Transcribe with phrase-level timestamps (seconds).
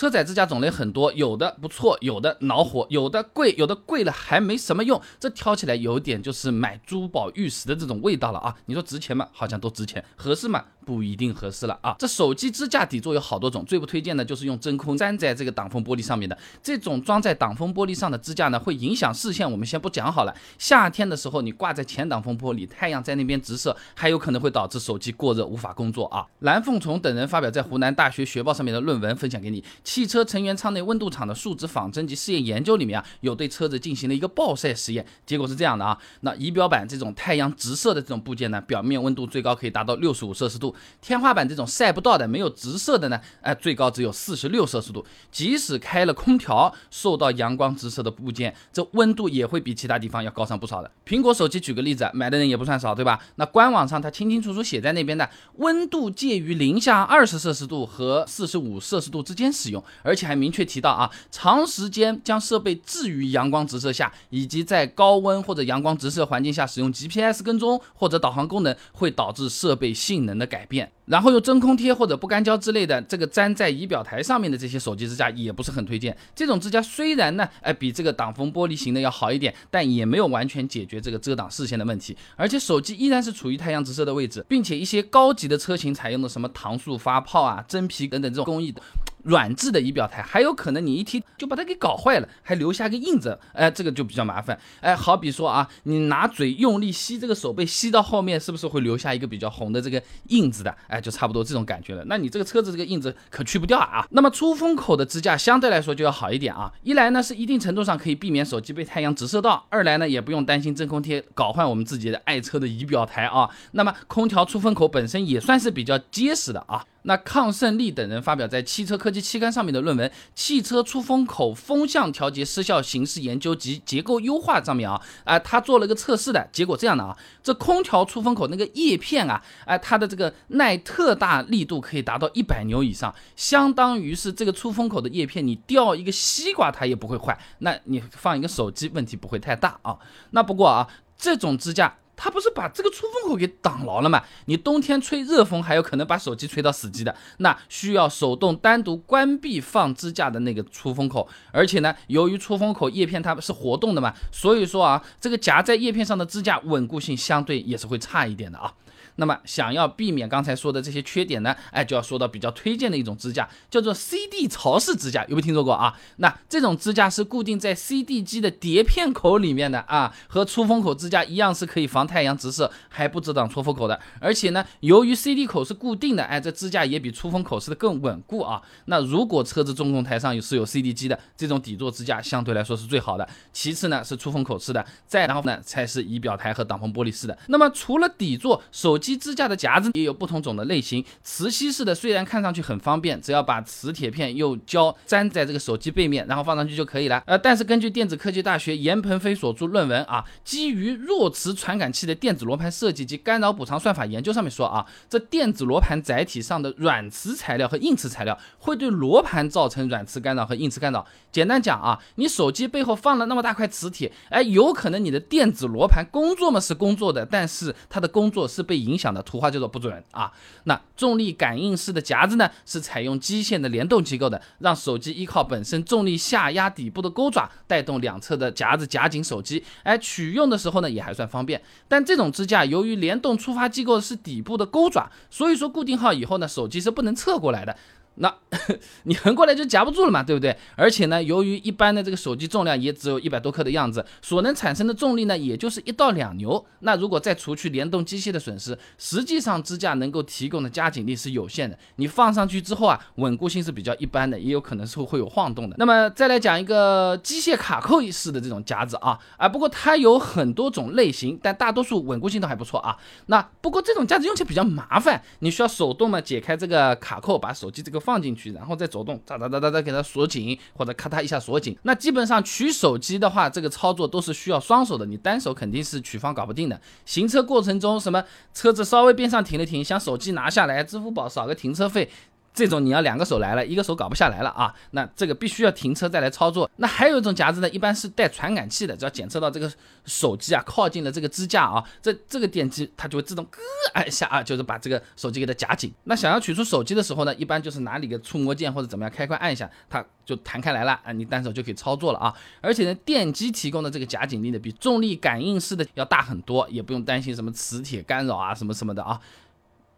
[0.00, 4.98] 车载支架种类很多，有的不错，有的恼火，有的贵，有的贵了还没什么用。
[5.18, 8.56] 这挑起来有点就是买珠宝玉石的这种味道了啊！
[8.64, 9.28] 你说值钱吗？
[9.30, 10.64] 好像都值钱，合适吗？
[10.86, 11.94] 不一定合适了啊！
[11.98, 16.36] 这手机支架底座有好多种，最不推荐的就是用真空粘在这个挡风玻璃上面的。
[16.62, 19.48] 这种装在挡风玻璃上的支架呢，会影响视线。
[19.48, 20.34] 我们先不讲好了。
[20.58, 26.26] 夏天的时候你挂在前挡风玻璃，太阳在那边直射，还有可能会导致手机过热无法工作啊！
[26.38, 29.62] 蓝凤虫等人发表在湖南大学学报上面的论文分享给你。
[29.90, 35.98] 汽车成员舱内温度场的树脂仿真及试验研究里面啊，有对车子进行了一个暴晒实验，结果是这样的啊。
[36.20, 40.72] 那仪表板这种太阳直射的这种部件呢，表面温度最高可以达到六十五摄氏度。
[41.00, 45.04] 天花板这种晒不到的、没有直射的呢，哎，最高只有四十六摄氏度。
[45.32, 50.88] 即使开了空调，受到阳光直射的部件，这温度也会比其他地方要高上不少的。
[51.04, 53.20] 苹果手机举个例子，买的人也不算少，对吧？
[53.34, 70.90] 那官网上它清清楚楚写在那边的，温度介于零下二十摄氏度和四十五摄氏度之间使用，而且还明确提到啊，长时间将设备置于阳光直射下，以及在高温或者阳光直射环境下使用 GPS 跟踪或者导航功能，会导致设备性能的改变。
[71.06, 76.16] 然后用真空贴或者不干胶之类的这个粘在仪表台上面的这些手机支架也不是很推荐。
[76.36, 82.16] 这种支架虽然呢，哎，比这个挡风玻璃型的要好一点，但也没有完全解决这个遮挡视线的问题。
[82.36, 88.80] 而且手机依然是处于太阳直射的位置，并且一些高级的车型采用的什么搪塑发泡啊、真皮等等这种工艺的。
[89.24, 94.58] 软质的仪表台还有可能你一踢就把它给搞坏了，还留下个印子，哎，这个就比较麻烦。
[94.80, 100.74] 哎，好比说啊，你拿嘴用力吸这个手背，吸到后面是不是会留下一个比较红的这个印子的？
[100.86, 102.04] 哎，就差不多这种感觉了。
[102.06, 104.06] 那你这个车子这个印子可去不掉啊。
[104.10, 113.48] 那么出风口的支架相对来说就要好一点啊，一来呢是一定程度上可以避免手机被太阳直射到，二来呢也不用担心真空贴搞坏我们自己的爱车的仪表台啊。
[113.72, 116.84] 那么空调出风口本身也算是比较结实的啊。
[117.02, 139.98] 那抗胜利等人发表在《汽车科技》期刊上面的论文《汽车出风口风向调节失效形式研究及结构优化》上面啊，啊，他做了一个测试的结果这样的啊，这空调出风口那个叶片啊，哎，它的这个耐特大力度可以达到一百牛以上，相当于是这个出风口的叶片，你掉一个西瓜它也不会坏，那你放一个手机问题不会太大啊。
[140.32, 141.96] 那不过啊，这种支架。
[142.22, 144.22] 它不是把这个出风口给挡牢了吗？
[144.44, 151.26] 你冬天吹热风还有可能把手机吹到死机的，那需要手动单独关闭放支架的那个出风口。
[151.50, 158.74] 而且呢，由于出风口叶片它是活动的嘛，所以说啊，这个夹在叶片上的支架稳固性相对也是会差一点的啊。
[159.20, 165.94] 那么想要避免刚才说的这些缺点呢，哎，就要说到比较推荐的一种支架，叫做 CD 槽式支架，有没有听说过啊？
[166.16, 174.00] 那这种支架是固定在 CD 机的碟片口里面的啊，和出风口支架一样，是可以防太阳直射，还不遮挡出风口的。
[174.18, 178.62] 而且呢，由于 CD 口是固定的，哎，这支架也比出风口是的更稳固啊。
[178.86, 183.28] 那如果车子中控台上有是有 CD 机的，这种底座支架相对来说是最好的。
[183.52, 187.36] 其次呢是出风口式的，再然后呢才是仪表台和挡风玻璃式的。
[187.48, 197.22] 那么除了底座，手机支架的夹子也有不同种的类型，磁吸式的虽然看上去很方便，只要把磁铁片用胶粘在这个手机背面，然后放上去就可以了。
[197.26, 211.06] 呃，但是根据电子科技大学严鹏飞所著论文啊，基于弱磁传感器的电子罗盘设计及干扰补偿算法研究上面说啊，这电子罗盘载体上的软磁材料和硬磁材料会对罗盘造成软磁干扰和硬磁干扰。
[211.32, 219.22] 简单讲啊，你手机背后放了那么大块磁铁，哎，有可能你的电子罗盘工作嘛是工作的，但是它的工作是被影影响的。
[219.22, 220.32] 图画叫做不准啊。
[220.64, 229.62] 那重力感应式的夹子呢，是采用机械的联动机构的，让手机依靠本身重力下压底部的钩爪，带动两侧的夹子夹紧手机。
[229.84, 231.62] 哎，取用的时候呢也还算方便。
[231.86, 237.76] 但这种支架由于联动触发机构是底部的钩爪，所以说固定好以后呢，手机是不能侧过来的。
[238.22, 238.30] 那
[239.04, 240.54] 你横过来就夹不住了嘛，对不对？
[240.76, 246.62] 而且呢，由于一般的这个手机重量也只有一百多克的样子，所能产生的重力呢，也就是一到两牛。
[246.80, 251.78] 那如果再除去联动机械的损失，实际上支架能够提供的加紧力是有限的。
[251.96, 255.76] 你放上去之后啊，稳固性是比较一般的，也有可能是会有晃动的。
[255.78, 262.98] 那么再来讲一个机械卡扣式的这种夹子啊，啊，不过它有很多种类型，但大多数稳固性都还不错啊。
[263.26, 268.09] 那不过这种夹子用起来比较麻烦，你需要手动嘛解开这个卡扣，把手机这个放。
[268.10, 271.78] 放进去，然后再走动，哒哒哒哒哒给它锁紧，或者咔嗒一下锁紧。
[271.84, 276.80] 那基本上取手机的话，这个操作都是需要双手的，你单手肯定是取方搞不定的。
[277.04, 282.10] 行车过程中，什么车子稍微边上停了停，想手机拿下来，支付宝少个停车费。
[282.52, 286.68] 这种你要两个手来了，一个手搞不下来了啊，那这个必须要停车再来操作。
[286.76, 289.70] 那还有一种夹子呢，一般是带传感器的，只要检测到这个
[290.04, 293.60] 手机啊靠近了这个支架啊，这这个电机它就会自动咯
[293.94, 295.92] 按一下啊，就是把这个手机给它夹紧。
[296.04, 302.34] 那想要取出手机的时候呢，一般就是拿里个触摸键或者怎么样开关按一下，它就弹开来了啊，你单手就可以操作了啊。
[302.60, 309.20] 而且呢，电机提供的这个夹紧力呢，比重力感应式的要大很多，也不用担心什么磁铁干扰啊什么什么的啊。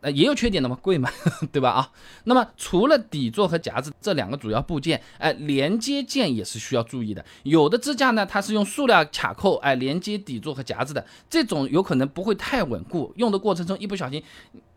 [0.00, 1.10] 呃，也有缺点的嘛，贵嘛，
[1.52, 1.70] 对吧？
[1.70, 1.90] 啊，
[2.24, 7.24] 那么除了底座和夹子这两个主要部件，哎，连接件也是需要注意的。
[7.42, 14.22] 有的支架呢，它是用塑料卡扣，哎，连接底座和夹子的，这种有可能不会太稳固，用的过程中一不小心。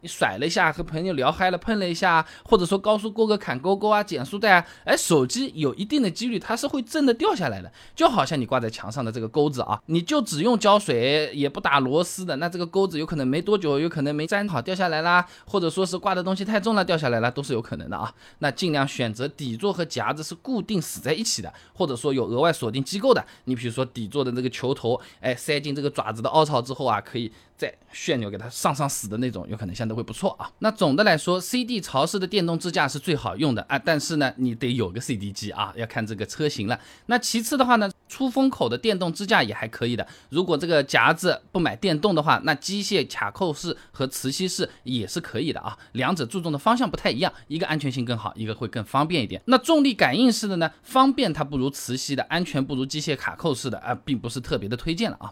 [0.04, 18.14] 你甩了一下，和朋友聊嗨了，碰了一下，或者说高速过个坎沟沟啊，减速带啊，哎，手机有一定的几率它是会震的掉下来的，就好像你挂在墙上的这个钩子啊，你就只用胶水也不打螺丝的，那这个钩子有可能没多久，有可能没粘好掉下来啦，或者说是挂的东西太重了掉下来了，都是有可能的啊。
[18.40, 23.26] 那尽量选择底座和夹子是固定死在一起的，或者说有额外锁定机构的。
[23.46, 27.32] 你比如说底座的这个球头，哎，塞进这个爪子的凹槽之后啊，可以。
[27.56, 30.50] 再旋钮给它上上死的那种，有可能像会不错啊。
[30.60, 36.80] 那总的来说，CD 潮式的电动支架是最好用的啊，但是呢，你得有个 CD 机啊，要看这个车型了。
[37.06, 40.06] 那其次的话呢，出风口的电动支架也还可以的。
[40.30, 45.78] 如果这个夹子不买电动的话，那机械卡扣式和磁吸式也是可以的啊。
[45.92, 49.42] 两者注重的方向不太一样，一个安全性更好，一个会更方便一点。
[49.46, 55.32] 那重力感应式的呢，方便它不如磁吸的，安全不如机械卡扣式的啊，并不是特别的推荐了啊。